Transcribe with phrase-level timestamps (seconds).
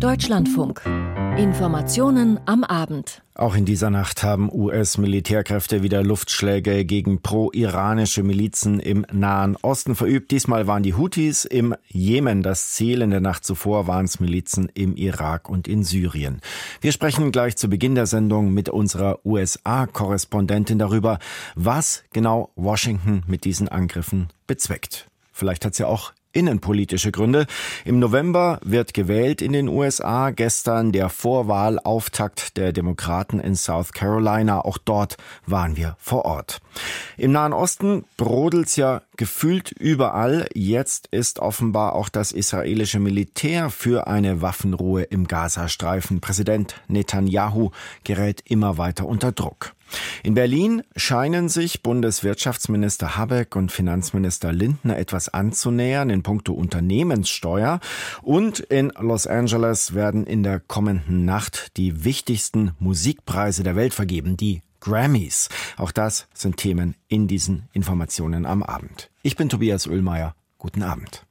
[0.00, 0.82] Deutschlandfunk.
[1.38, 3.22] Informationen am Abend.
[3.34, 10.32] Auch in dieser Nacht haben US-Militärkräfte wieder Luftschläge gegen pro-iranische Milizen im Nahen Osten verübt.
[10.32, 13.00] Diesmal waren die Houthis im Jemen das Ziel.
[13.00, 16.40] In der Nacht zuvor waren es Milizen im Irak und in Syrien.
[16.82, 21.18] Wir sprechen gleich zu Beginn der Sendung mit unserer USA-Korrespondentin darüber,
[21.54, 25.08] was genau Washington mit diesen Angriffen bezweckt.
[25.32, 27.46] Vielleicht hat sie auch innenpolitische Gründe.
[27.84, 30.30] Im November wird gewählt in den USA.
[30.30, 34.60] Gestern der Vorwahlauftakt der Demokraten in South Carolina.
[34.60, 36.60] Auch dort waren wir vor Ort.
[37.16, 40.46] Im Nahen Osten brodelt's ja gefühlt überall.
[40.54, 46.20] Jetzt ist offenbar auch das israelische Militär für eine Waffenruhe im Gazastreifen.
[46.20, 47.70] Präsident Netanyahu
[48.04, 49.75] gerät immer weiter unter Druck.
[50.22, 57.80] In Berlin scheinen sich Bundeswirtschaftsminister Habeck und Finanzminister Lindner etwas anzunähern in puncto Unternehmenssteuer
[58.22, 64.36] und in Los Angeles werden in der kommenden Nacht die wichtigsten Musikpreise der Welt vergeben,
[64.36, 65.48] die Grammys.
[65.76, 69.10] Auch das sind Themen in diesen Informationen am Abend.
[69.22, 70.34] Ich bin Tobias Oehlmeier.
[70.58, 71.24] Guten Abend.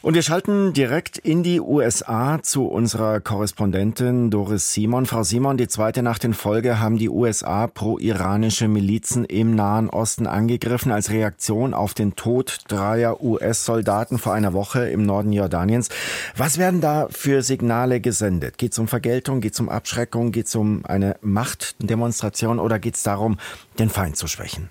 [0.00, 5.06] Und wir schalten direkt in die USA zu unserer Korrespondentin Doris Simon.
[5.06, 10.28] Frau Simon, die zweite Nacht in Folge haben die USA pro-iranische Milizen im Nahen Osten
[10.28, 15.88] angegriffen als Reaktion auf den Tod dreier US-Soldaten vor einer Woche im Norden Jordaniens.
[16.36, 18.56] Was werden da für Signale gesendet?
[18.56, 22.94] Geht es um Vergeltung, geht es um Abschreckung, geht es um eine Machtdemonstration oder geht
[22.94, 23.36] es darum,
[23.80, 24.68] den Feind zu schwächen?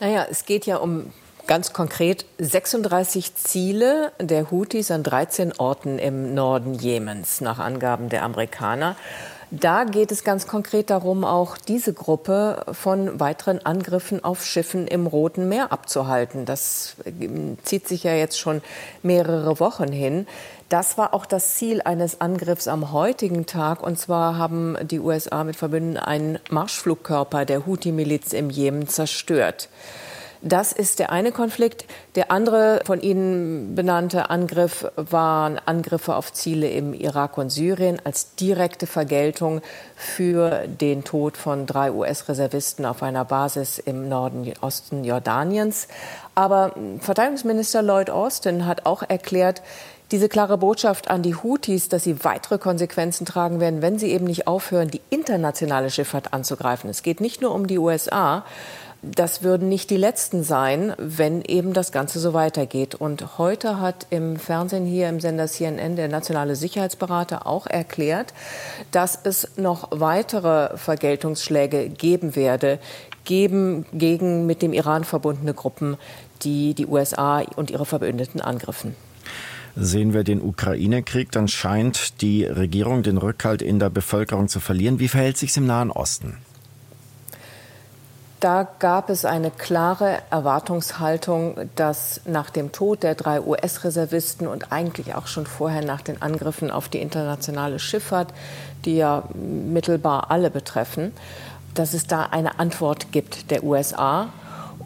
[0.00, 1.12] Naja, es geht ja um
[1.48, 8.22] Ganz konkret 36 Ziele der Houthis an 13 Orten im Norden Jemens, nach Angaben der
[8.22, 8.96] Amerikaner.
[9.50, 15.06] Da geht es ganz konkret darum, auch diese Gruppe von weiteren Angriffen auf Schiffen im
[15.06, 16.46] Roten Meer abzuhalten.
[16.46, 18.62] Das ähm, zieht sich ja jetzt schon
[19.02, 20.26] mehrere Wochen hin.
[20.70, 23.82] Das war auch das Ziel eines Angriffs am heutigen Tag.
[23.82, 29.68] Und zwar haben die USA mit Verbündeten einen Marschflugkörper der Houthi-Miliz im Jemen zerstört.
[30.44, 31.84] Das ist der eine Konflikt.
[32.16, 38.34] Der andere von Ihnen benannte Angriff waren Angriffe auf Ziele im Irak und Syrien als
[38.34, 39.62] direkte Vergeltung
[39.94, 45.86] für den Tod von drei US-Reservisten auf einer Basis im Norden Osten Jordaniens.
[46.34, 49.62] Aber Verteidigungsminister Lloyd Austin hat auch erklärt,
[50.10, 54.26] diese klare Botschaft an die Houthis, dass sie weitere Konsequenzen tragen werden, wenn sie eben
[54.26, 56.90] nicht aufhören, die internationale Schifffahrt anzugreifen.
[56.90, 58.44] Es geht nicht nur um die USA,
[59.02, 62.94] das würden nicht die letzten sein, wenn eben das Ganze so weitergeht.
[62.94, 68.32] Und heute hat im Fernsehen hier im Sender CNN der nationale Sicherheitsberater auch erklärt,
[68.92, 72.78] dass es noch weitere Vergeltungsschläge geben werde,
[73.24, 75.96] geben gegen mit dem Iran verbundene Gruppen,
[76.42, 78.94] die die USA und ihre Verbündeten angriffen.
[79.74, 85.00] Sehen wir den Ukraine-Krieg, dann scheint die Regierung den Rückhalt in der Bevölkerung zu verlieren.
[85.00, 86.36] Wie verhält sich es im Nahen Osten?
[88.42, 95.14] Da gab es eine klare Erwartungshaltung, dass nach dem Tod der drei US-Reservisten und eigentlich
[95.14, 98.34] auch schon vorher nach den Angriffen auf die internationale Schifffahrt,
[98.84, 101.12] die ja mittelbar alle betreffen,
[101.74, 104.30] dass es da eine Antwort gibt der USA.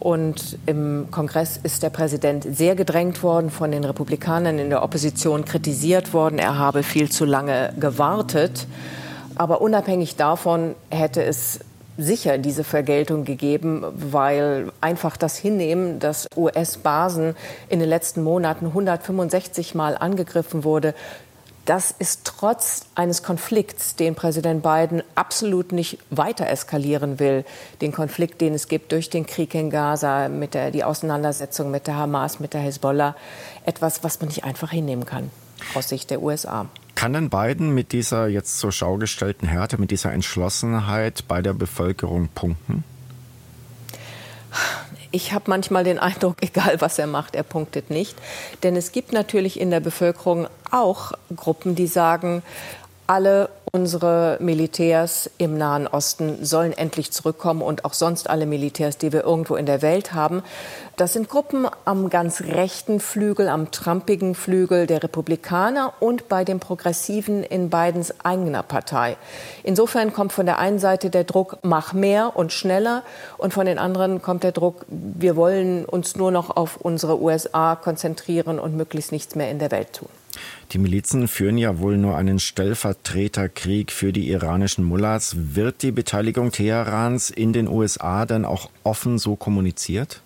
[0.00, 5.46] Und im Kongress ist der Präsident sehr gedrängt worden, von den Republikanern in der Opposition
[5.46, 6.38] kritisiert worden.
[6.38, 8.66] Er habe viel zu lange gewartet.
[9.34, 11.60] Aber unabhängig davon hätte es
[11.98, 17.34] sicher diese Vergeltung gegeben, weil einfach das Hinnehmen, dass US-Basen
[17.68, 20.94] in den letzten Monaten 165 Mal angegriffen wurde,
[21.66, 27.44] das ist trotz eines Konflikts, den Präsident Biden absolut nicht weiter eskalieren will,
[27.80, 31.88] den Konflikt, den es gibt durch den Krieg in Gaza, mit der, die Auseinandersetzung mit
[31.88, 33.16] der Hamas, mit der Hezbollah,
[33.64, 35.30] etwas, was man nicht einfach hinnehmen kann
[35.74, 36.66] aus Sicht der USA.
[36.96, 41.52] Kann denn Biden mit dieser jetzt zur Schau gestellten Härte, mit dieser Entschlossenheit bei der
[41.52, 42.84] Bevölkerung punkten?
[45.10, 48.16] Ich habe manchmal den Eindruck, egal was er macht, er punktet nicht.
[48.62, 52.42] Denn es gibt natürlich in der Bevölkerung auch Gruppen, die sagen,
[53.06, 59.12] alle unsere Militärs im Nahen Osten sollen endlich zurückkommen und auch sonst alle Militärs, die
[59.12, 60.42] wir irgendwo in der Welt haben.
[60.96, 66.58] Das sind Gruppen am ganz rechten Flügel, am trumpigen Flügel der Republikaner und bei den
[66.58, 69.18] Progressiven in Bidens eigener Partei.
[69.62, 73.02] Insofern kommt von der einen Seite der Druck, mach mehr und schneller
[73.36, 77.76] und von den anderen kommt der Druck, wir wollen uns nur noch auf unsere USA
[77.76, 80.08] konzentrieren und möglichst nichts mehr in der Welt tun.
[80.72, 85.36] Die Milizen führen ja wohl nur einen Stellvertreterkrieg für die iranischen Mullahs.
[85.54, 90.20] Wird die Beteiligung Teherans in den USA denn auch offen so kommuniziert?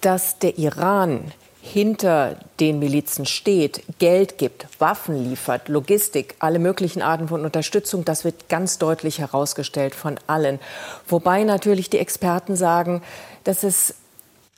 [0.00, 7.28] Dass der Iran hinter den Milizen steht, Geld gibt, Waffen liefert, Logistik, alle möglichen Arten
[7.28, 10.60] von Unterstützung, das wird ganz deutlich herausgestellt von allen.
[11.08, 13.02] Wobei natürlich die Experten sagen,
[13.44, 13.94] dass es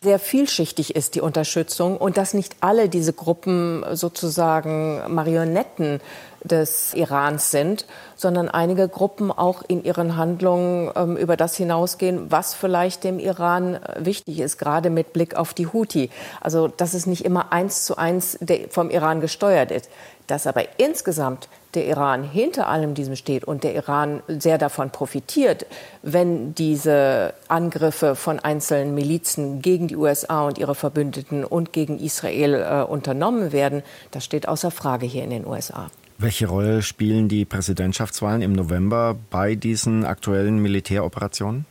[0.02, 6.00] sehr vielschichtig ist, die Unterstützung, und dass nicht alle diese Gruppen sozusagen Marionetten
[6.42, 7.84] des Irans sind,
[8.16, 13.74] sondern einige Gruppen auch in ihren Handlungen ähm, über das hinausgehen, was vielleicht dem Iran
[13.74, 16.08] äh, wichtig ist, gerade mit Blick auf die Houthi.
[16.40, 18.38] Also, dass es nicht immer eins zu eins
[18.70, 19.90] vom Iran gesteuert ist.
[20.26, 25.66] Dass aber insgesamt der Iran hinter allem diesem steht und der Iran sehr davon profitiert,
[26.02, 32.54] wenn diese Angriffe von einzelnen Milizen gegen die USA und ihre Verbündeten und gegen Israel
[32.54, 35.90] äh, unternommen werden, das steht außer Frage hier in den USA.
[36.18, 41.64] Welche Rolle spielen die Präsidentschaftswahlen im November bei diesen aktuellen Militäroperationen?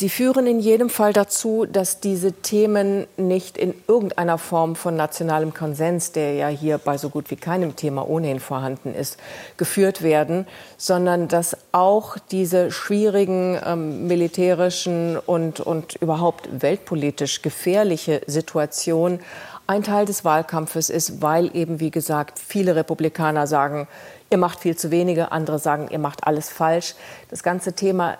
[0.00, 5.52] Sie führen in jedem Fall dazu, dass diese Themen nicht in irgendeiner Form von nationalem
[5.52, 9.16] Konsens, der ja hier bei so gut wie keinem Thema ohnehin vorhanden ist,
[9.56, 10.46] geführt werden,
[10.76, 19.18] sondern dass auch diese schwierigen ähm, militärischen und, und überhaupt weltpolitisch gefährliche Situation
[19.66, 23.88] ein Teil des Wahlkampfes ist, weil eben, wie gesagt, viele Republikaner sagen,
[24.30, 26.94] ihr macht viel zu wenige, andere sagen, ihr macht alles falsch.
[27.30, 28.16] Das ganze Thema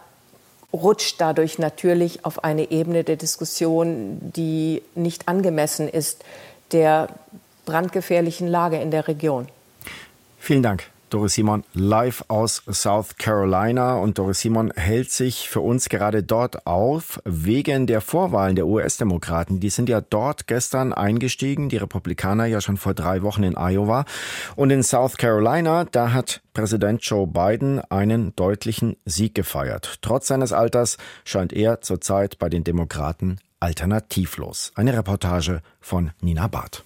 [0.72, 6.24] rutscht dadurch natürlich auf eine Ebene der Diskussion, die nicht angemessen ist
[6.72, 7.08] der
[7.64, 9.48] brandgefährlichen Lage in der Region.
[10.38, 10.84] Vielen Dank.
[11.10, 16.66] Doris Simon live aus South Carolina und Doris Simon hält sich für uns gerade dort
[16.66, 19.60] auf wegen der Vorwahlen der US-Demokraten.
[19.60, 24.04] Die sind ja dort gestern eingestiegen, die Republikaner ja schon vor drei Wochen in Iowa.
[24.56, 29.98] Und in South Carolina, da hat Präsident Joe Biden einen deutlichen Sieg gefeiert.
[30.02, 34.72] Trotz seines Alters scheint er zurzeit bei den Demokraten alternativlos.
[34.74, 36.84] Eine Reportage von Nina Barth.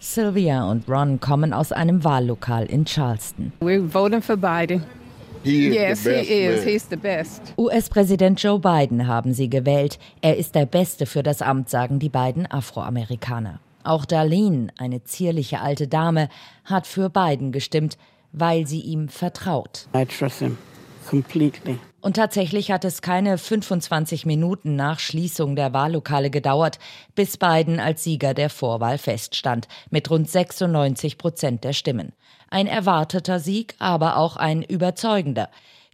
[0.00, 3.52] Sylvia und Ron kommen aus einem Wahllokal in Charleston.
[3.60, 4.84] We're voting for Biden.
[5.42, 6.64] He yes, he is.
[6.64, 7.54] He's the best.
[7.56, 9.98] US-Präsident Joe Biden haben sie gewählt.
[10.20, 13.60] Er ist der Beste für das Amt, sagen die beiden Afroamerikaner.
[13.84, 16.28] Auch Darlene, eine zierliche alte Dame,
[16.64, 17.96] hat für Biden gestimmt,
[18.32, 19.88] weil sie ihm vertraut.
[19.94, 20.58] I trust him
[21.08, 21.78] completely.
[22.00, 26.78] Und tatsächlich hat es keine 25 Minuten nach Schließung der Wahllokale gedauert,
[27.16, 32.12] bis Biden als Sieger der Vorwahl feststand, mit rund 96 Prozent der Stimmen.
[32.50, 35.48] Ein erwarteter Sieg, aber auch ein überzeugender.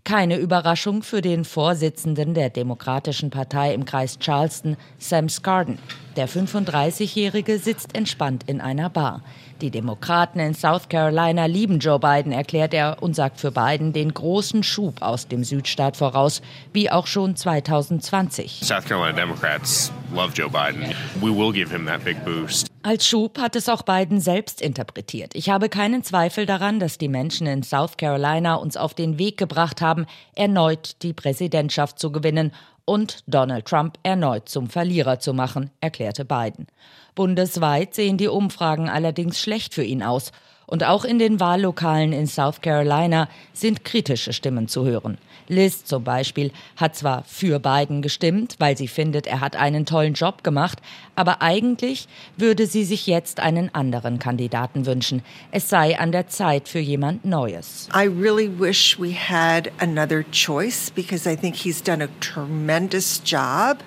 [0.07, 5.79] Keine Überraschung für den Vorsitzenden der Demokratischen Partei im Kreis Charleston, Sam Scarden.
[6.17, 9.23] Der 35-Jährige sitzt entspannt in einer Bar.
[9.63, 14.13] Die Demokraten in South Carolina lieben Joe Biden, erklärt er und sagt für Biden den
[14.13, 16.43] großen Schub aus dem Südstaat voraus,
[16.75, 18.61] wie auch schon 2020.
[18.63, 20.95] South Carolina Democrats love Joe Biden.
[21.23, 22.74] We will give him that big boost.
[22.87, 25.35] Als Schub hat es auch Biden selbst interpretiert.
[25.35, 29.39] Ich habe keinen Zweifel daran, dass die Menschen in South Carolina uns auf den Weg
[29.39, 30.05] gebracht haben,
[30.35, 32.53] erneut die Präsidentschaft zu gewinnen
[32.85, 36.67] und Donald Trump erneut zum Verlierer zu machen, erklärte Biden.
[37.15, 40.31] Bundesweit sehen die Umfragen allerdings schlecht für ihn aus.
[40.67, 45.17] Und auch in den Wahllokalen in South Carolina sind kritische Stimmen zu hören.
[45.49, 50.15] Liz zum Beispiel hat zwar für Biden gestimmt, weil sie findet, er hat einen tollen
[50.15, 50.81] Job gemacht,
[51.15, 55.23] aber eigentlich würde sie sich jetzt einen anderen Kandidaten wünschen.
[55.51, 57.89] Es sei an der Zeit für jemand Neues.
[57.95, 63.79] I really wish we had another choice because I think he's done a tremendous job.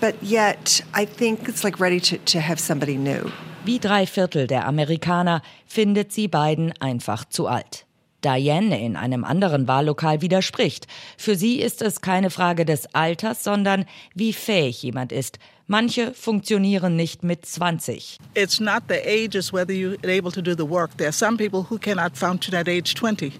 [0.00, 3.30] But yet, I think it's like ready to, to have somebody new.
[3.64, 7.83] Wie drei Viertel der Amerikaner findet sie Biden einfach zu alt.
[8.24, 10.86] Diane in einem anderen Wahllokal widerspricht.
[11.16, 15.38] Für sie ist es keine Frage des Alters, sondern wie fähig jemand ist.
[15.66, 18.18] Manche funktionieren nicht mit 20.
[18.34, 20.96] It's not the age, it's whether you're able to do the work.
[20.96, 23.32] There are some people who cannot function at age 20.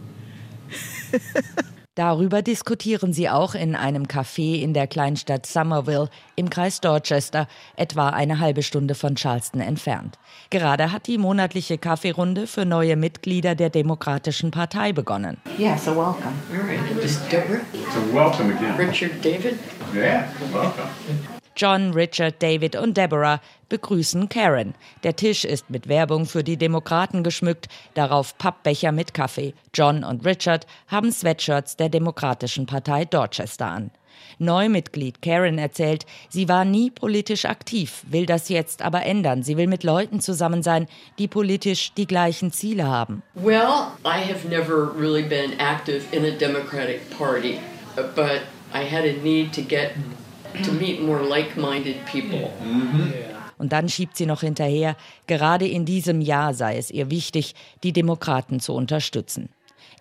[1.96, 7.46] Darüber diskutieren sie auch in einem Café in der Kleinstadt Somerville im Kreis Dorchester,
[7.76, 10.18] etwa eine halbe Stunde von Charleston entfernt.
[10.50, 15.36] Gerade hat die monatliche Kaffeerunde für neue Mitglieder der Demokratischen Partei begonnen.
[15.56, 16.34] Yeah, so welcome.
[16.50, 17.60] All right, this Deborah.
[17.92, 18.74] So welcome again.
[18.76, 19.56] Richard David.
[19.94, 20.88] Yeah, welcome.
[21.56, 24.74] John, Richard, David und Deborah begrüßen Karen.
[25.04, 29.54] Der Tisch ist mit Werbung für die Demokraten geschmückt, darauf Pappbecher mit Kaffee.
[29.72, 33.90] John und Richard haben Sweatshirts der Demokratischen Partei Dorchester an.
[34.38, 39.42] Neumitglied Karen erzählt, sie war nie politisch aktiv, will das jetzt aber ändern.
[39.42, 43.22] Sie will mit Leuten zusammen sein, die politisch die gleichen Ziele haben.
[43.34, 47.60] Well, I have never really been active in a Democratic Party,
[47.94, 48.42] but
[48.74, 49.92] I had a need to get
[50.62, 52.50] to meet more like-minded people.
[52.62, 53.12] Mm-hmm.
[53.56, 54.96] Und dann schiebt sie noch hinterher,
[55.26, 59.48] gerade in diesem Jahr sei es ihr wichtig, die Demokraten zu unterstützen.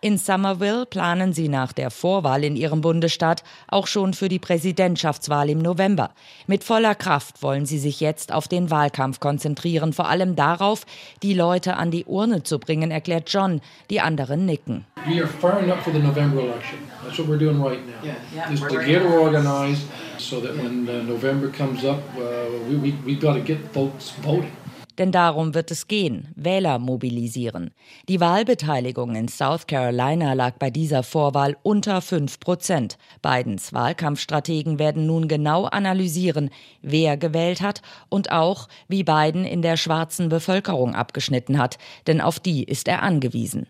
[0.03, 5.49] In Somerville planen sie nach der Vorwahl in ihrem Bundesstaat auch schon für die Präsidentschaftswahl
[5.49, 6.09] im November.
[6.45, 10.85] Mit voller Kraft wollen sie sich jetzt auf den Wahlkampf konzentrieren, vor allem darauf,
[11.21, 13.61] die Leute an die Urne zu bringen, erklärt John.
[13.89, 14.83] Die anderen nicken.
[15.07, 16.79] We are firing up for the November election.
[17.05, 17.93] That's what we're doing right now.
[18.03, 19.83] Yeah, yeah, Just to get organized
[20.17, 24.11] so that when uh, November comes up, uh, we, we, we got to get folks
[24.21, 24.51] voting.
[24.97, 27.71] Denn darum wird es gehen, Wähler mobilisieren.
[28.07, 32.97] Die Wahlbeteiligung in South Carolina lag bei dieser Vorwahl unter 5 Prozent.
[33.21, 39.77] Bidens Wahlkampfstrategen werden nun genau analysieren, wer gewählt hat und auch, wie Biden in der
[39.77, 43.67] schwarzen Bevölkerung abgeschnitten hat, denn auf die ist er angewiesen.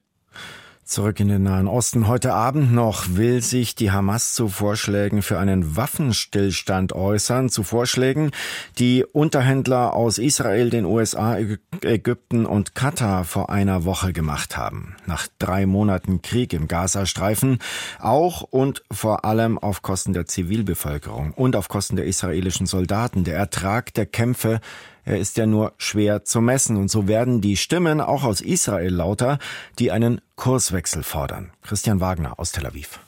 [0.86, 2.08] Zurück in den Nahen Osten.
[2.10, 7.48] Heute Abend noch will sich die Hamas zu Vorschlägen für einen Waffenstillstand äußern.
[7.48, 8.32] Zu Vorschlägen,
[8.80, 11.38] die Unterhändler aus Israel, den USA,
[11.82, 14.98] Ägypten und Katar vor einer Woche gemacht haben.
[15.06, 17.60] Nach drei Monaten Krieg im Gazastreifen.
[18.00, 23.24] Auch und vor allem auf Kosten der Zivilbevölkerung und auf Kosten der israelischen Soldaten.
[23.24, 24.60] Der Ertrag der Kämpfe
[25.06, 26.78] er ist ja nur schwer zu messen.
[26.78, 29.40] Und so werden die Stimmen auch aus Israel lauter,
[29.80, 31.52] die einen Kurswechsel fordern.
[31.62, 33.00] Christian Wagner aus Tel Aviv.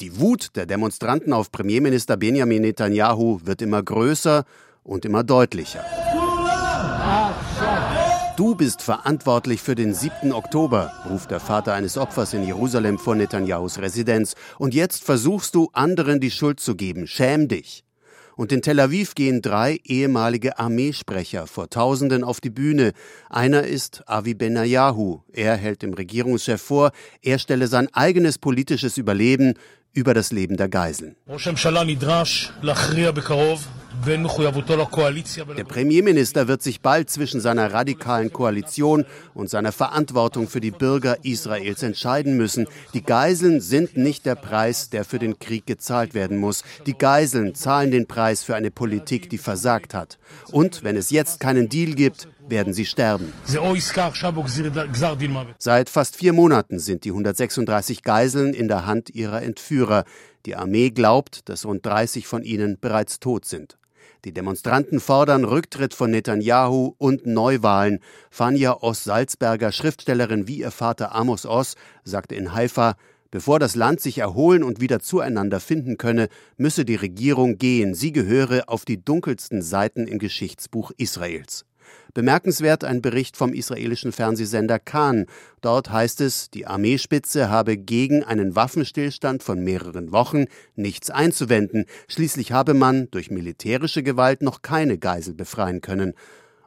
[0.00, 4.44] Die Wut der Demonstranten auf Premierminister Benjamin Netanyahu wird immer größer
[4.82, 5.84] und immer deutlicher.
[8.36, 10.32] Du bist verantwortlich für den 7.
[10.32, 14.34] Oktober, ruft der Vater eines Opfers in Jerusalem vor Netanyahus Residenz.
[14.58, 17.06] Und jetzt versuchst du, anderen die Schuld zu geben.
[17.06, 17.84] Schäm dich.
[18.36, 22.92] Und in Tel Aviv gehen drei ehemalige Armeesprecher vor Tausenden auf die Bühne.
[23.28, 25.20] Einer ist Avi Benayahu.
[25.32, 29.54] Er hält dem Regierungschef vor, er stelle sein eigenes politisches Überleben
[29.92, 31.16] über das Leben der Geiseln.
[35.56, 39.04] Der Premierminister wird sich bald zwischen seiner radikalen Koalition
[39.34, 42.66] und seiner Verantwortung für die Bürger Israels entscheiden müssen.
[42.94, 46.62] Die Geiseln sind nicht der Preis, der für den Krieg gezahlt werden muss.
[46.86, 50.18] Die Geiseln zahlen den Preis für eine Politik, die versagt hat.
[50.50, 53.32] Und wenn es jetzt keinen Deal gibt, werden sie sterben.
[55.58, 60.04] Seit fast vier Monaten sind die 136 Geiseln in der Hand ihrer Entführer.
[60.46, 63.76] Die Armee glaubt, dass rund 30 von ihnen bereits tot sind.
[64.24, 68.00] Die Demonstranten fordern Rücktritt von Netanyahu und Neuwahlen.
[68.30, 71.74] Fania Oss-Salzberger, Schriftstellerin wie ihr Vater Amos Oss,
[72.04, 72.96] sagte in Haifa,
[73.30, 77.94] Bevor das Land sich erholen und wieder zueinander finden könne, müsse die Regierung gehen.
[77.94, 81.64] Sie gehöre auf die dunkelsten Seiten im Geschichtsbuch Israels.
[82.14, 85.26] Bemerkenswert ein Bericht vom israelischen Fernsehsender Khan.
[85.60, 91.84] Dort heißt es, die Armeespitze habe gegen einen Waffenstillstand von mehreren Wochen nichts einzuwenden.
[92.08, 96.14] Schließlich habe man durch militärische Gewalt noch keine Geisel befreien können.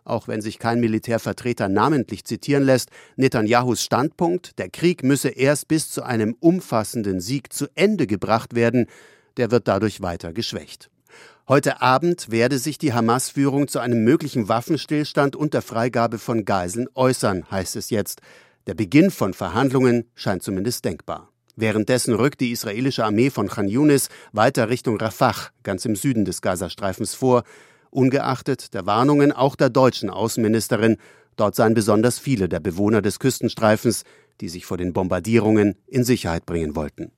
[0.06, 5.90] Auch wenn sich kein Militärvertreter namentlich zitieren lässt, Netanyahus Standpunkt, der Krieg müsse erst bis
[5.90, 8.88] zu einem umfassenden Sieg zu Ende gebracht werden,
[9.38, 10.90] der wird dadurch weiter geschwächt.
[11.46, 16.88] Heute Abend werde sich die Hamas-Führung zu einem möglichen Waffenstillstand und der Freigabe von Geiseln
[16.96, 18.22] äußern, heißt es jetzt.
[18.66, 21.34] Der Beginn von Verhandlungen scheint zumindest denkbar.
[21.58, 26.42] Währenddessen rückt die israelische Armee von Khan Yunis weiter Richtung Rafah, ganz im Süden des
[26.42, 27.44] Gazastreifens vor,
[27.90, 30.96] ungeachtet der Warnungen auch der deutschen Außenministerin,
[31.36, 34.06] dort seien besonders viele der Bewohner des Küstenstreifens,
[34.40, 37.12] die sich vor den Bombardierungen in Sicherheit bringen wollten.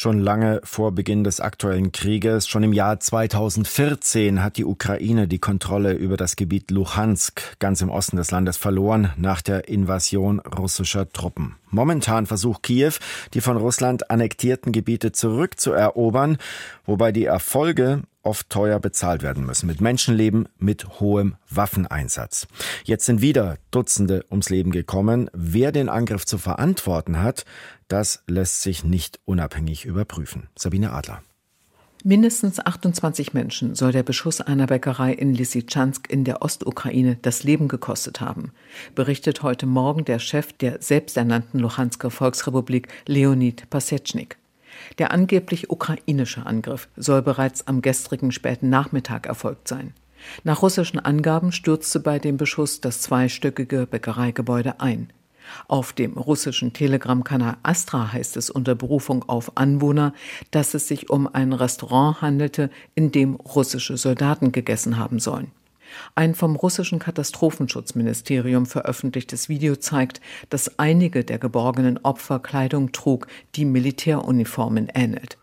[0.00, 5.40] Schon lange vor Beginn des aktuellen Krieges, schon im Jahr 2014 hat die Ukraine die
[5.40, 11.12] Kontrolle über das Gebiet Luhansk ganz im Osten des Landes verloren nach der Invasion russischer
[11.12, 11.56] Truppen.
[11.70, 12.92] Momentan versucht Kiew,
[13.34, 16.38] die von Russland annektierten Gebiete zurückzuerobern,
[16.86, 19.66] wobei die Erfolge oft teuer bezahlt werden müssen.
[19.66, 22.46] Mit Menschenleben, mit hohem Waffeneinsatz.
[22.84, 25.30] Jetzt sind wieder Dutzende ums Leben gekommen.
[25.32, 27.44] Wer den Angriff zu verantworten hat,
[27.88, 30.48] das lässt sich nicht unabhängig überprüfen.
[30.56, 31.22] Sabine Adler.
[32.04, 37.66] Mindestens 28 Menschen soll der Beschuss einer Bäckerei in Lysychansk in der Ostukraine das Leben
[37.66, 38.52] gekostet haben,
[38.94, 44.37] berichtet heute Morgen der Chef der selbsternannten Luhansker Volksrepublik Leonid Pasechnik.
[44.98, 49.94] Der angeblich ukrainische Angriff soll bereits am gestrigen späten Nachmittag erfolgt sein.
[50.44, 55.12] Nach russischen Angaben stürzte bei dem Beschuss das zweistöckige Bäckereigebäude ein.
[55.66, 60.12] Auf dem russischen Telegram-Kanal Astra heißt es unter Berufung auf Anwohner,
[60.50, 65.50] dass es sich um ein Restaurant handelte, in dem russische Soldaten gegessen haben sollen.
[66.14, 73.64] Ein vom russischen Katastrophenschutzministerium veröffentlichtes Video zeigt, dass einige der geborgenen Opfer Kleidung trug, die
[73.64, 75.38] Militäruniformen ähnelt.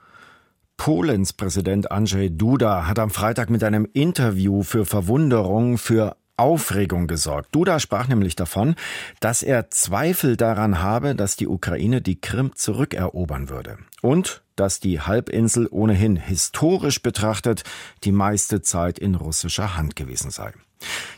[0.78, 7.56] Polens Präsident Andrzej Duda hat am Freitag mit einem Interview für Verwunderung, für Aufregung gesorgt.
[7.56, 8.76] Duda sprach nämlich davon,
[9.22, 13.78] dass er Zweifel daran habe, dass die Ukraine die Krim zurückerobern würde.
[14.02, 17.64] Und dass die Halbinsel ohnehin historisch betrachtet
[18.04, 20.54] die meiste Zeit in russischer Hand gewesen sei.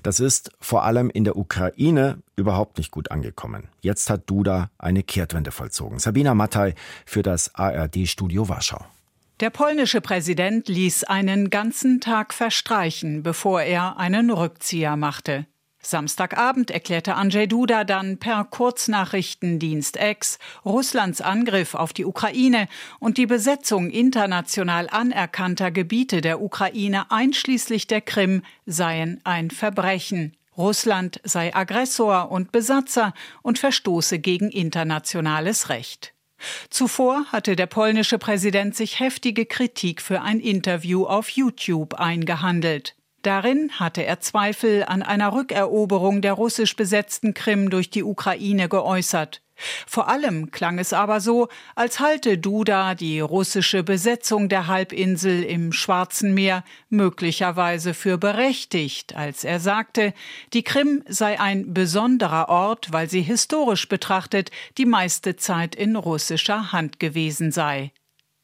[0.04, 3.70] Das ist vor allem in der Ukraine überhaupt nicht gut angekommen.
[3.82, 6.00] Jetzt hat Duda eine Kehrtwende vollzogen.
[6.00, 6.76] Sabina Mattei
[7.06, 8.86] für das ARD-Studio Warschau.
[9.40, 15.46] Der polnische Präsident ließ einen ganzen Tag verstreichen, bevor er einen Rückzieher machte.
[15.80, 22.68] Samstagabend erklärte Andrzej Duda dann per Kurznachrichtendienst X, Russlands Angriff auf die Ukraine
[23.00, 30.36] und die Besetzung international anerkannter Gebiete der Ukraine einschließlich der Krim seien ein Verbrechen.
[30.58, 36.14] Russland sei Aggressor und Besatzer und verstoße gegen internationales Recht.
[36.70, 42.97] Zuvor hatte der polnische Präsident sich heftige Kritik für ein Interview auf YouTube eingehandelt.
[43.28, 49.42] Darin hatte er Zweifel an einer Rückeroberung der russisch besetzten Krim durch die Ukraine geäußert.
[49.86, 55.74] Vor allem klang es aber so, als halte Duda die russische Besetzung der Halbinsel im
[55.74, 60.14] Schwarzen Meer möglicherweise für berechtigt, als er sagte,
[60.54, 66.72] die Krim sei ein besonderer Ort, weil sie historisch betrachtet die meiste Zeit in russischer
[66.72, 67.92] Hand gewesen sei.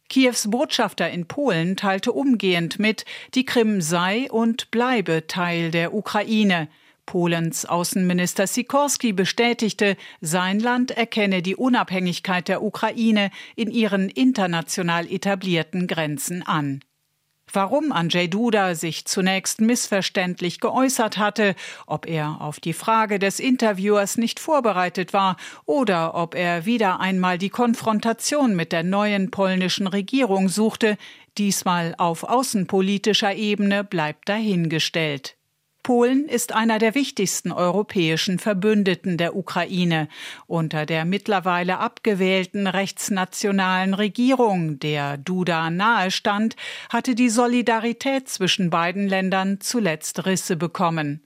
[0.10, 6.68] Kiews Botschafter in Polen teilte umgehend mit, die Krim sei und bleibe Teil der Ukraine.
[7.06, 15.88] Polens Außenminister Sikorski bestätigte, sein Land erkenne die Unabhängigkeit der Ukraine in ihren international etablierten
[15.88, 16.82] Grenzen an.
[17.56, 21.54] Warum Andrzej Duda sich zunächst missverständlich geäußert hatte,
[21.86, 27.38] ob er auf die Frage des Interviewers nicht vorbereitet war oder ob er wieder einmal
[27.38, 30.98] die Konfrontation mit der neuen polnischen Regierung suchte,
[31.38, 35.38] diesmal auf außenpolitischer Ebene bleibt dahingestellt.
[35.84, 40.08] Polen ist einer der wichtigsten europäischen Verbündeten der Ukraine.
[40.48, 46.56] Unter der mittlerweile abgewählten rechtsnationalen Regierung, der Duda nahestand,
[46.90, 51.22] hatte die Solidarität zwischen beiden Ländern zuletzt Risse bekommen.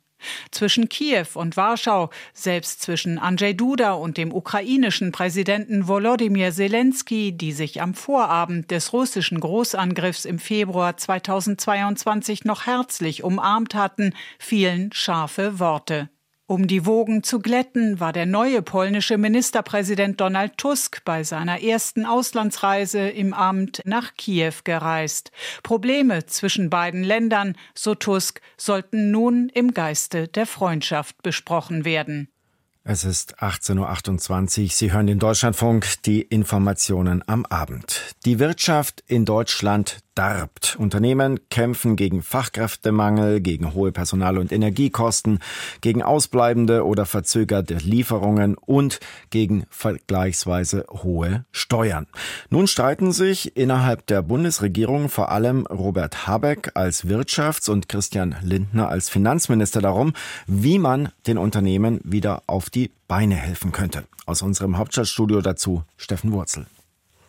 [0.51, 7.51] Zwischen Kiew und Warschau, selbst zwischen Andrzej Duda und dem ukrainischen Präsidenten Volodymyr Zelensky, die
[7.51, 15.59] sich am Vorabend des russischen Großangriffs im Februar 2022 noch herzlich umarmt hatten, fielen scharfe
[15.59, 16.09] Worte.
[16.49, 22.05] Um die Wogen zu glätten, war der neue polnische Ministerpräsident Donald Tusk bei seiner ersten
[22.05, 25.33] Auslandsreise im Amt nach Kiew gereist.
[25.61, 32.29] Probleme zwischen beiden Ländern, so Tusk, sollten nun im Geiste der Freundschaft besprochen werden.
[32.85, 34.69] Es ist 18.28 Uhr.
[34.69, 38.15] Sie hören den Deutschlandfunk, die Informationen am Abend.
[38.23, 40.75] Die Wirtschaft in Deutschland darbt.
[40.79, 45.39] Unternehmen kämpfen gegen Fachkräftemangel, gegen hohe Personal- und Energiekosten,
[45.81, 48.99] gegen ausbleibende oder verzögerte Lieferungen und
[49.29, 52.07] gegen vergleichsweise hohe Steuern.
[52.49, 58.89] Nun streiten sich innerhalb der Bundesregierung vor allem Robert Habeck als Wirtschafts- und Christian Lindner
[58.89, 60.13] als Finanzminister darum,
[60.47, 64.05] wie man den Unternehmen wieder auf die Beine helfen könnte.
[64.25, 66.65] Aus unserem Hauptstadtstudio dazu Steffen Wurzel.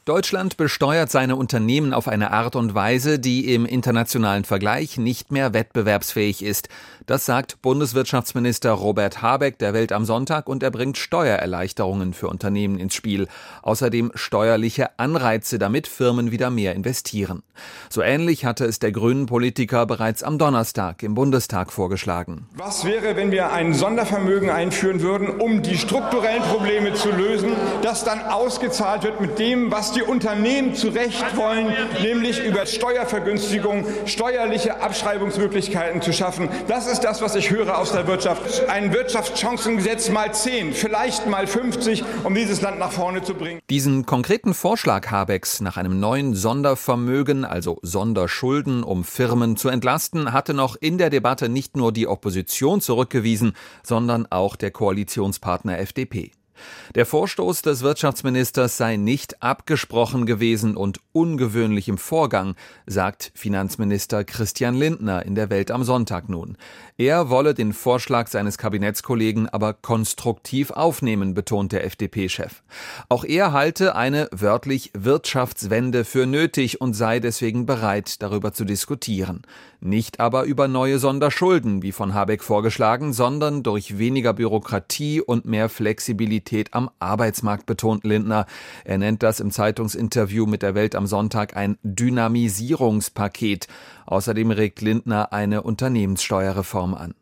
[0.09, 5.53] Deutschland besteuert seine Unternehmen auf eine Art und Weise, die im internationalen Vergleich nicht mehr
[5.53, 6.71] wettbewerbsfähig ist.
[7.09, 12.79] Das sagt Bundeswirtschaftsminister Robert Habeck der Welt am Sonntag und er bringt Steuererleichterungen für Unternehmen
[12.79, 13.29] ins Spiel.
[13.63, 17.43] Außerdem steuerliche Anreize, damit Firmen wieder mehr investieren.
[17.89, 22.47] So ähnlich hatte es der grünen Politiker bereits am Donnerstag im Bundestag vorgeschlagen.
[22.55, 28.05] Was wäre, wenn wir ein Sondervermögen einführen würden, um die strukturellen Probleme zu lösen, das
[28.05, 34.83] dann ausgezahlt wird mit dem, was die Unternehmen zu Recht wollen, nämlich über Steuervergünstigung steuerliche
[34.83, 36.51] Abschreibungsmöglichkeiten zu schaffen.
[36.69, 38.69] Das ist ist das, was ich höre aus der Wirtschaft.
[38.69, 43.61] Ein Wirtschaftschancengesetz mal 10, vielleicht mal 50, um dieses Land nach vorne zu bringen.
[43.71, 50.55] Diesen konkreten Vorschlag Habecks nach einem neuen Sondervermögen, also Sonderschulden, um Firmen zu entlasten, hatte
[50.55, 53.53] noch in der Debatte nicht nur die Opposition zurückgewiesen,
[53.85, 56.33] sondern auch der Koalitionspartner FDP.
[56.95, 62.55] Der Vorstoß des Wirtschaftsministers sei nicht abgesprochen gewesen und ungewöhnlich im Vorgang,
[62.87, 66.57] sagt Finanzminister Christian Lindner in der Welt am Sonntag nun.
[66.97, 72.63] Er wolle den Vorschlag seines Kabinettskollegen aber konstruktiv aufnehmen, betont der FDP-Chef.
[73.09, 79.43] Auch er halte eine wörtlich Wirtschaftswende für nötig und sei deswegen bereit, darüber zu diskutieren.
[79.81, 85.69] Nicht aber über neue Sonderschulden, wie von Habeck vorgeschlagen, sondern durch weniger Bürokratie und mehr
[85.69, 88.47] Flexibilität Flexibilität am Arbeitsmarkt, betont Lindner.
[88.85, 93.69] Er nennt das im Zeitungsinterview mit der Welt am Sonntag ein Dynamisierungspaket.
[94.07, 97.15] Außerdem regt Lindner eine Unternehmenssteuerreform an.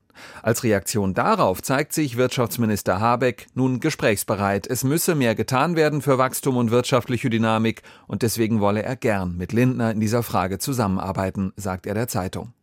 [0.42, 4.66] Als Reaktion darauf zeigt sich Wirtschaftsminister Habeck nun gesprächsbereit.
[4.66, 9.36] Es müsse mehr getan werden für Wachstum und wirtschaftliche Dynamik und deswegen wolle er gern
[9.36, 12.55] mit Lindner in dieser Frage zusammenarbeiten, sagt er der Zeitung.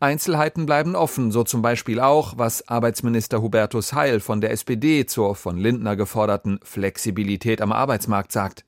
[0.00, 5.34] Einzelheiten bleiben offen, so zum Beispiel auch, was Arbeitsminister Hubertus Heil von der SPD zur
[5.34, 8.64] von Lindner geforderten Flexibilität am Arbeitsmarkt sagt.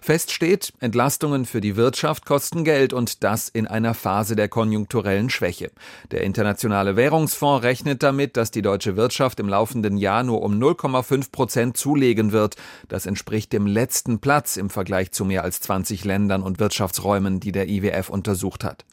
[0.00, 5.30] Fest steht, Entlastungen für die Wirtschaft kosten Geld und das in einer Phase der konjunkturellen
[5.30, 5.70] Schwäche.
[6.10, 11.30] Der Internationale Währungsfonds rechnet damit, dass die deutsche Wirtschaft im laufenden Jahr nur um 0,5
[11.30, 12.56] Prozent zulegen wird.
[12.88, 17.52] Das entspricht dem letzten Platz im Vergleich zu mehr als 20 Ländern und Wirtschaftsräumen, die
[17.52, 18.84] der IWF untersucht hat.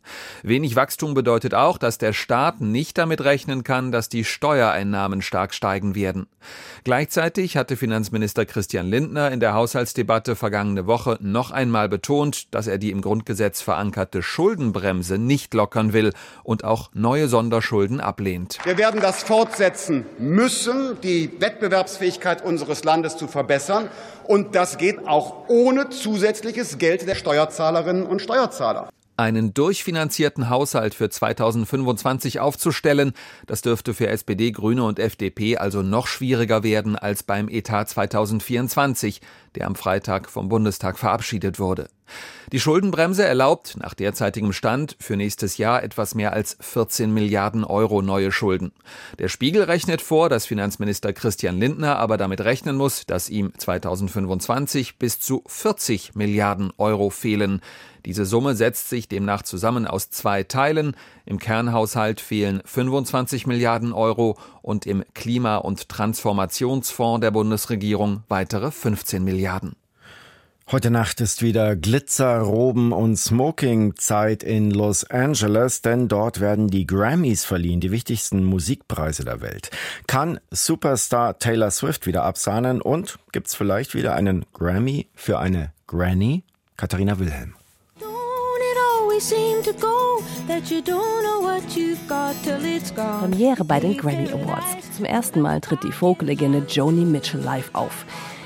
[0.43, 5.53] Wenig Wachstum bedeutet auch, dass der Staat nicht damit rechnen kann, dass die Steuereinnahmen stark
[5.53, 6.27] steigen werden.
[6.83, 12.77] Gleichzeitig hatte Finanzminister Christian Lindner in der Haushaltsdebatte vergangene Woche noch einmal betont, dass er
[12.77, 18.59] die im Grundgesetz verankerte Schuldenbremse nicht lockern will und auch neue Sonderschulden ablehnt.
[18.63, 23.89] Wir werden das fortsetzen müssen, die Wettbewerbsfähigkeit unseres Landes zu verbessern.
[24.25, 28.89] Und das geht auch ohne zusätzliches Geld der Steuerzahlerinnen und Steuerzahler
[29.19, 33.11] einen durchfinanzierten Haushalt für 2025 aufzustellen.
[33.47, 39.19] Das dürfte für SPD, Grüne und FDP also noch schwieriger werden als beim Etat 2024,
[39.55, 41.89] der am Freitag vom Bundestag verabschiedet wurde.
[42.51, 48.01] Die Schuldenbremse erlaubt nach derzeitigem Stand für nächstes Jahr etwas mehr als 14 Milliarden Euro
[48.01, 48.71] neue Schulden.
[49.19, 54.97] Der Spiegel rechnet vor, dass Finanzminister Christian Lindner aber damit rechnen muss, dass ihm 2025
[54.97, 57.61] bis zu 40 Milliarden Euro fehlen.
[58.05, 60.95] Diese Summe setzt sich demnach zusammen aus zwei Teilen.
[61.25, 69.23] Im Kernhaushalt fehlen 25 Milliarden Euro und im Klima- und Transformationsfonds der Bundesregierung weitere 15
[69.23, 69.75] Milliarden.
[70.71, 76.85] Heute Nacht ist wieder Glitzer, Roben und Smoking-Zeit in Los Angeles, denn dort werden die
[76.85, 79.71] Grammys verliehen, die wichtigsten Musikpreise der Welt.
[80.05, 86.43] Kann Superstar Taylor Swift wieder absahnen und gibt's vielleicht wieder einen Grammy für eine Granny?
[86.77, 87.55] Katharina Wilhelm.
[93.19, 94.95] Premiere bei den Grammy Awards.
[94.95, 98.05] Zum ersten Mal tritt die Folk-Legende Joni Mitchell live auf.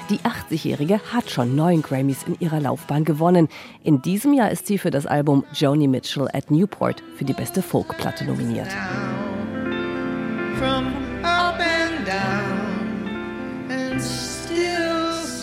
[0.10, 3.50] Die 80-Jährige hat schon neun Grammys in ihrer Laufbahn gewonnen.
[3.84, 7.62] In diesem Jahr ist sie für das Album Joni Mitchell at Newport für die beste
[7.62, 8.70] Folkplatte nominiert.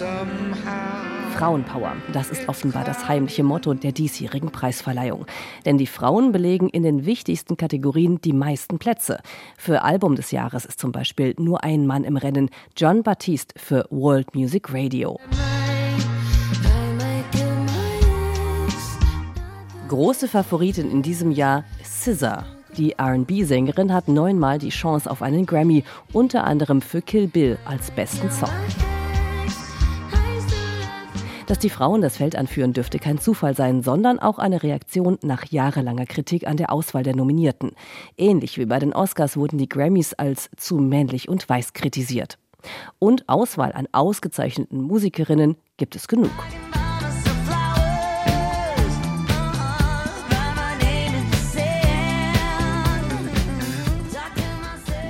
[0.00, 1.09] Somehow
[1.40, 1.96] Frauenpower.
[2.12, 5.24] Das ist offenbar das heimliche Motto der diesjährigen Preisverleihung.
[5.64, 9.20] Denn die Frauen belegen in den wichtigsten Kategorien die meisten Plätze.
[9.56, 13.86] Für Album des Jahres ist zum Beispiel nur ein Mann im Rennen, John Baptiste für
[13.88, 15.18] World Music Radio.
[19.88, 22.44] Große Favoritin in diesem Jahr Scissor.
[22.76, 27.90] Die RB-Sängerin hat neunmal die Chance auf einen Grammy, unter anderem für Kill Bill als
[27.90, 28.50] besten Song.
[31.50, 35.46] Dass die Frauen das Feld anführen, dürfte kein Zufall sein, sondern auch eine Reaktion nach
[35.46, 37.72] jahrelanger Kritik an der Auswahl der Nominierten.
[38.16, 42.38] Ähnlich wie bei den Oscars wurden die Grammys als zu männlich und weiß kritisiert.
[43.00, 46.30] Und Auswahl an ausgezeichneten Musikerinnen gibt es genug.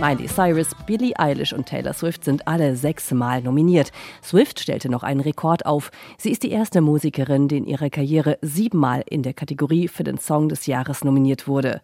[0.01, 3.93] Miley Cyrus, Billie Eilish und Taylor Swift sind alle sechsmal nominiert.
[4.23, 5.91] Swift stellte noch einen Rekord auf.
[6.17, 10.17] Sie ist die erste Musikerin, die in ihrer Karriere siebenmal in der Kategorie für den
[10.17, 11.83] Song des Jahres nominiert wurde.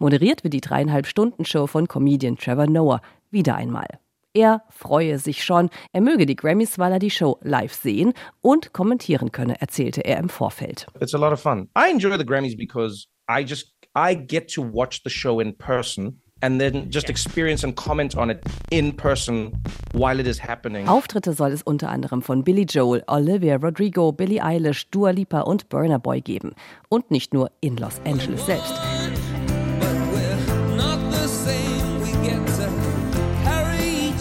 [0.00, 3.86] Moderiert wird die dreieinhalb Stunden Show von Comedian Trevor Noah wieder einmal.
[4.34, 8.72] Er freue sich schon, er möge die Grammys, weil er die Show live sehen und
[8.72, 10.88] kommentieren könne, erzählte er im Vorfeld.
[11.00, 11.68] It's a lot of fun.
[11.78, 16.20] I enjoy the Grammys because I just I get to watch the show in person
[16.42, 19.52] and then just experience and comment on it in person
[19.92, 20.86] while it is happening.
[20.88, 25.68] Auftritte soll es unter anderem von Billy Joel, Olivia Rodrigo, Billie Eilish, Dua Lipa und
[25.68, 26.54] Burner Boy geben.
[26.88, 28.74] Und nicht nur in Los Angeles selbst.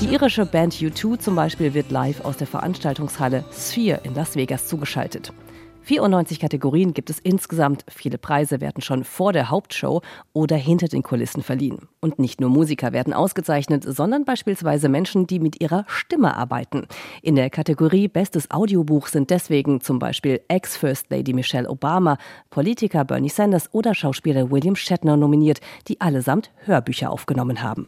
[0.02, 4.68] Die irische Band U2 zum Beispiel wird live aus der Veranstaltungshalle Sphere in Las Vegas
[4.68, 5.34] zugeschaltet.
[5.88, 7.86] 94 Kategorien gibt es insgesamt.
[7.88, 10.02] Viele Preise werden schon vor der Hauptshow
[10.34, 11.88] oder hinter den Kulissen verliehen.
[12.02, 16.88] Und nicht nur Musiker werden ausgezeichnet, sondern beispielsweise Menschen, die mit ihrer Stimme arbeiten.
[17.22, 22.18] In der Kategorie Bestes Audiobuch sind deswegen zum Beispiel Ex-First Lady Michelle Obama,
[22.50, 27.88] Politiker Bernie Sanders oder Schauspieler William Shatner nominiert, die allesamt Hörbücher aufgenommen haben.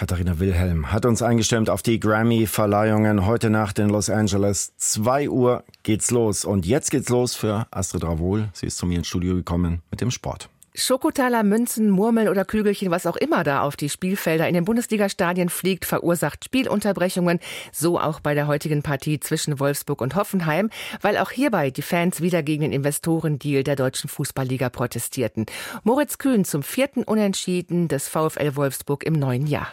[0.00, 4.72] Katharina Wilhelm hat uns eingestimmt auf die Grammy-Verleihungen heute Nacht in Los Angeles.
[4.78, 6.46] 2 Uhr geht's los.
[6.46, 8.48] Und jetzt geht's los für Astrid Ravol.
[8.54, 10.48] Sie ist zu mir ins Studio gekommen mit dem Sport.
[10.74, 15.50] Schokotaler, Münzen, Murmeln oder Kügelchen, was auch immer da auf die Spielfelder in den Bundesligastadien
[15.50, 17.38] fliegt, verursacht Spielunterbrechungen.
[17.70, 20.70] So auch bei der heutigen Partie zwischen Wolfsburg und Hoffenheim,
[21.02, 25.44] weil auch hierbei die Fans wieder gegen den Investorendeal der deutschen Fußballliga protestierten.
[25.84, 29.66] Moritz Kühn zum vierten Unentschieden des VfL Wolfsburg im neuen Jahr.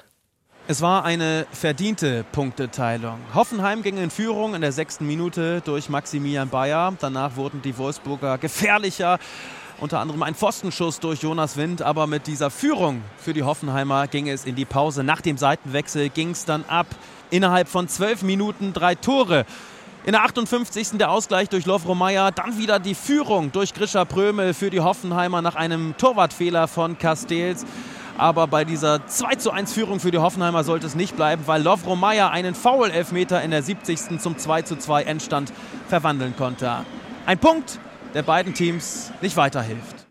[0.69, 3.19] Es war eine verdiente Punkteteilung.
[3.33, 6.93] Hoffenheim ging in Führung in der sechsten Minute durch Maximilian Bayer.
[6.99, 9.17] Danach wurden die Wolfsburger gefährlicher.
[9.79, 11.81] Unter anderem ein Pfostenschuss durch Jonas Wind.
[11.81, 15.05] Aber mit dieser Führung für die Hoffenheimer ging es in die Pause.
[15.05, 16.87] Nach dem Seitenwechsel ging es dann ab.
[17.29, 19.45] Innerhalb von zwölf Minuten drei Tore.
[20.03, 20.97] In der 58.
[20.97, 25.41] der Ausgleich durch Lovro Meyer, dann wieder die Führung durch Grisha Prömel für die Hoffenheimer
[25.41, 27.65] nach einem Torwartfehler von Castells.
[28.17, 31.61] Aber bei dieser 2 zu 1 Führung für die Hoffenheimer sollte es nicht bleiben, weil
[31.61, 34.19] Lovro Meyer einen Foul-Elfmeter in der 70.
[34.19, 35.53] zum 2 zu 2 Endstand
[35.87, 36.83] verwandeln konnte.
[37.27, 37.79] Ein Punkt,
[38.15, 40.07] der beiden Teams nicht weiterhilft.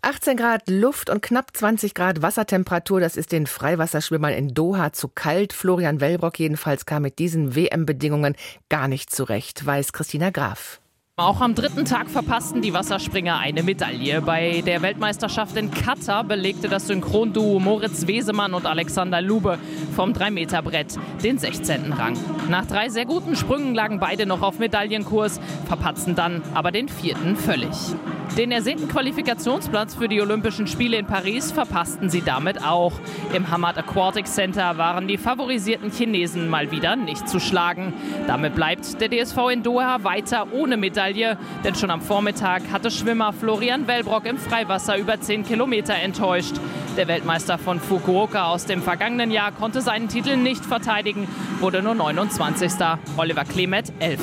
[0.00, 5.08] 18 Grad Luft und knapp 20 Grad Wassertemperatur, das ist den Freiwasserschwimmern in Doha zu
[5.08, 5.52] kalt.
[5.52, 8.36] Florian Wellbrock jedenfalls kam mit diesen WM-Bedingungen
[8.70, 10.80] gar nicht zurecht, weiß Christina Graf.
[11.18, 14.22] Auch am dritten Tag verpassten die Wasserspringer eine Medaille.
[14.22, 19.58] Bei der Weltmeisterschaft in Katar belegte das Synchronduo Moritz Wesemann und Alexander Lube
[19.96, 21.92] vom 3-Meter-Brett den 16.
[21.92, 22.16] Rang.
[22.48, 27.34] Nach drei sehr guten Sprüngen lagen beide noch auf Medaillenkurs, verpatzten dann aber den vierten
[27.34, 27.74] völlig.
[28.36, 32.92] Den ersehnten Qualifikationsplatz für die Olympischen Spiele in Paris verpassten sie damit auch.
[33.32, 37.92] Im Hamad Aquatic Center waren die favorisierten Chinesen mal wieder nicht zu schlagen.
[38.26, 43.32] Damit bleibt der DSV in Doha weiter ohne Medaille denn schon am Vormittag hatte Schwimmer
[43.32, 46.54] Florian Wellbrock im Freiwasser über 10 Kilometer enttäuscht.
[46.96, 51.28] Der Weltmeister von Fukuoka aus dem vergangenen Jahr konnte seinen Titel nicht verteidigen,
[51.60, 52.72] wurde nur 29.
[53.16, 54.20] Oliver Klemet 11.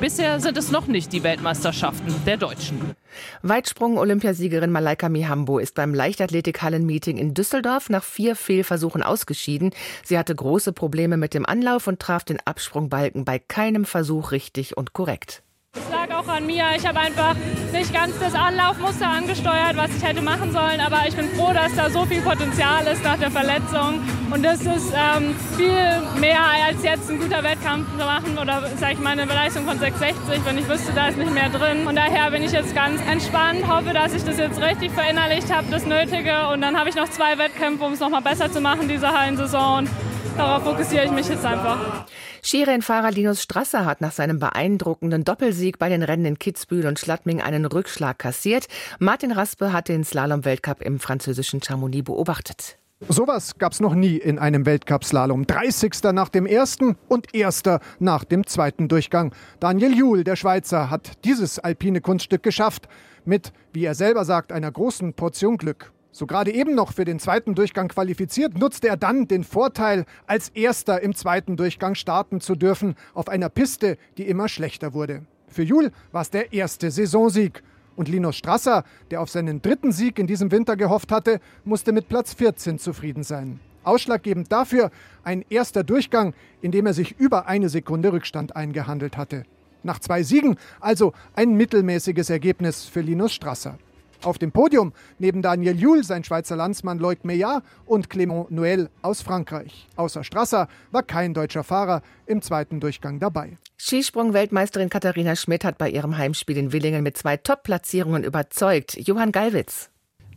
[0.00, 2.94] Bisher sind es noch nicht die Weltmeisterschaften der Deutschen.
[3.42, 9.70] Weitsprung-Olympiasiegerin Malaika Mihambo ist beim Leichtathletik-Hallen-Meeting in Düsseldorf nach vier Fehlversuchen ausgeschieden.
[10.04, 14.76] Sie hatte große Probleme mit dem Anlauf und traf den Absprungbalken bei keinem Versuch richtig
[14.76, 15.42] und korrekt.
[15.76, 16.64] Es lag auch an mir.
[16.76, 17.36] Ich habe einfach
[17.72, 20.80] nicht ganz das Anlaufmuster angesteuert, was ich hätte machen sollen.
[20.80, 24.00] Aber ich bin froh, dass da so viel Potenzial ist nach der Verletzung.
[24.32, 28.92] Und das ist ähm, viel mehr als jetzt ein guter Wettkampf zu machen oder sage
[28.92, 31.86] ich mal eine Leistung von 660, wenn ich wüsste, da ist nicht mehr drin.
[31.86, 35.66] Und daher bin ich jetzt ganz entspannt, hoffe, dass ich das jetzt richtig verinnerlicht habe,
[35.70, 36.46] das Nötige.
[36.48, 39.78] Und dann habe ich noch zwei Wettkämpfe, um es nochmal besser zu machen, diese Hallensaison.
[39.80, 39.90] Und
[40.36, 42.06] darauf fokussiere ich mich jetzt einfach.
[42.42, 47.42] Skirennfahrer Linus Strasser hat nach seinem beeindruckenden Doppelsieg bei den Rennen in Kitzbühel und Schladming
[47.42, 48.66] einen Rückschlag kassiert.
[48.98, 52.79] Martin Raspe hat den Slalom-Weltcup im französischen Chamonix beobachtet.
[53.08, 55.46] Sowas gab es noch nie in einem Weltcup-Slalom.
[55.46, 56.12] 30.
[56.12, 59.34] nach dem ersten und erster nach dem zweiten Durchgang.
[59.58, 62.88] Daniel Juhl, der Schweizer, hat dieses alpine Kunststück geschafft.
[63.24, 65.92] Mit, wie er selber sagt, einer großen Portion Glück.
[66.12, 70.50] So gerade eben noch für den zweiten Durchgang qualifiziert, nutzte er dann den Vorteil, als
[70.50, 75.22] Erster im zweiten Durchgang starten zu dürfen, auf einer Piste, die immer schlechter wurde.
[75.48, 77.62] Für Jul war es der erste Saisonsieg.
[78.00, 82.08] Und Linus Strasser, der auf seinen dritten Sieg in diesem Winter gehofft hatte, musste mit
[82.08, 83.60] Platz 14 zufrieden sein.
[83.84, 84.90] Ausschlaggebend dafür
[85.22, 86.32] ein erster Durchgang,
[86.62, 89.42] in dem er sich über eine Sekunde Rückstand eingehandelt hatte.
[89.82, 93.76] Nach zwei Siegen also ein mittelmäßiges Ergebnis für Linus Strasser.
[94.22, 99.22] Auf dem Podium neben Daniel Juhl sein Schweizer Landsmann Loic Meillard und Clément Noël aus
[99.22, 99.88] Frankreich.
[99.96, 103.56] Außer Strasser war kein deutscher Fahrer im zweiten Durchgang dabei.
[103.78, 108.94] Skisprung-Weltmeisterin Katharina Schmidt hat bei ihrem Heimspiel in Willingen mit zwei Top-Platzierungen überzeugt.
[108.98, 109.88] Johann Gallwitz.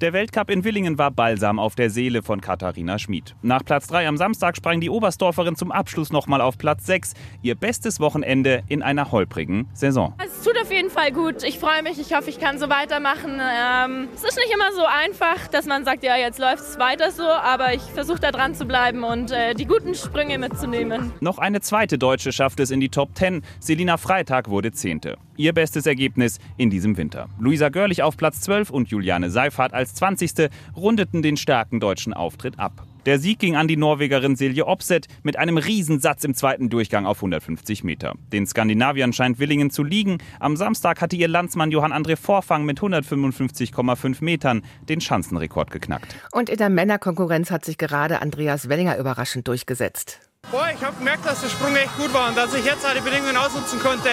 [0.02, 3.36] Der Weltcup in Willingen war Balsam auf der Seele von Katharina Schmid.
[3.42, 7.14] Nach Platz 3 am Samstag sprang die Oberstdorferin zum Abschluss nochmal auf Platz 6.
[7.42, 10.14] Ihr bestes Wochenende in einer holprigen Saison.
[10.18, 11.44] Es tut auf jeden Fall gut.
[11.44, 12.00] Ich freue mich.
[12.00, 13.40] Ich hoffe, ich kann so weitermachen.
[13.40, 17.12] Ähm, es ist nicht immer so einfach, dass man sagt, ja, jetzt läuft es weiter
[17.12, 17.24] so.
[17.24, 21.14] Aber ich versuche da dran zu bleiben und äh, die guten Sprünge mitzunehmen.
[21.22, 23.44] Noch eine zweite Deutsche schafft es in die Top 10.
[23.60, 25.18] Selina Freitag wurde Zehnte.
[25.36, 27.28] Ihr bestes Ergebnis in diesem Winter.
[27.40, 30.50] Luisa Görlich auf Platz 12 und Juliane Seifert als 20.
[30.76, 32.86] rundeten den starken deutschen Auftritt ab.
[33.06, 37.18] Der Sieg ging an die Norwegerin Silje Opset mit einem Riesensatz im zweiten Durchgang auf
[37.18, 38.14] 150 Meter.
[38.32, 40.20] Den Skandinaviern scheint Willingen zu liegen.
[40.40, 46.16] Am Samstag hatte ihr Landsmann Johann André Vorfang mit 155,5 Metern den Schanzenrekord geknackt.
[46.32, 50.22] Und in der Männerkonkurrenz hat sich gerade Andreas Wellinger überraschend durchgesetzt.
[50.50, 53.02] Boah, ich habe gemerkt, dass der Sprung echt gut war und dass ich jetzt die
[53.02, 54.10] Bedingungen ausnutzen konnte.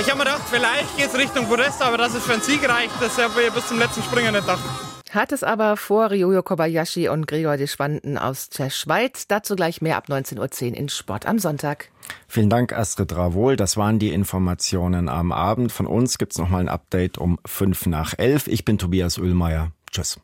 [0.00, 2.68] Ich habe mir gedacht, vielleicht geht es Richtung Podest, aber dass es für einen Sieg
[2.68, 4.60] reicht, das habe ich bis zum letzten Springer nicht gedacht.
[5.10, 9.26] Hat es aber vor Ryoyo Kobayashi und Gregor de Schwanden aus der Schweiz.
[9.26, 11.90] Dazu gleich mehr ab 19.10 Uhr in Sport am Sonntag.
[12.28, 13.56] Vielen Dank, Astrid Ravol.
[13.56, 15.72] Das waren die Informationen am Abend.
[15.72, 18.46] Von uns gibt's noch mal ein Update um fünf nach elf.
[18.46, 19.72] Ich bin Tobias Ullmeier.
[19.90, 20.20] Tschüss.